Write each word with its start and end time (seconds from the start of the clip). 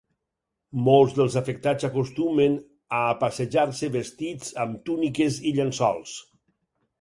Molts 0.85 1.11
dels 1.17 1.35
afectats 1.41 1.87
acostumen 1.89 2.55
a 3.01 3.01
passejar-se 3.25 3.91
vestits 3.97 4.57
amb 4.65 4.81
túniques 4.89 5.39
o 5.43 5.55
llençols. 5.61 6.17